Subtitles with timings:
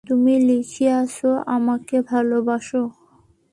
[0.07, 1.15] তুমি লিখিয়াছ,
[1.55, 2.67] আমাকে ভালোবাস।